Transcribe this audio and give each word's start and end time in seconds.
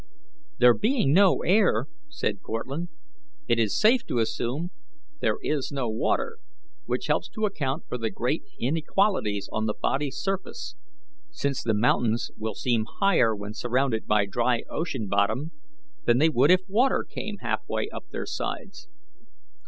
"There 0.57 0.73
being 0.73 1.13
no 1.13 1.43
air," 1.43 1.85
said 2.09 2.41
Cortlandt, 2.41 2.89
"it 3.47 3.59
is 3.59 3.79
safe 3.79 4.03
to 4.07 4.17
assume 4.17 4.71
there 5.19 5.37
is 5.43 5.71
no 5.71 5.91
water, 5.91 6.39
which 6.87 7.05
helps 7.05 7.29
to 7.29 7.45
account 7.45 7.83
for 7.87 7.99
the 7.99 8.09
great 8.09 8.41
inequalities 8.59 9.47
on 9.51 9.67
the 9.67 9.75
body's 9.79 10.17
surface, 10.17 10.73
since 11.29 11.61
the 11.61 11.75
mountains 11.75 12.31
will 12.35 12.55
seem 12.55 12.85
higher 12.99 13.35
when 13.35 13.53
surrounded 13.53 14.07
by 14.07 14.25
dry 14.25 14.63
ocean 14.71 15.07
bottom 15.07 15.51
than 16.05 16.17
they 16.17 16.29
would 16.29 16.49
if 16.49 16.61
water 16.67 17.05
came 17.07 17.37
halfway 17.37 17.87
up 17.89 18.05
their 18.09 18.25
sides. 18.25 18.87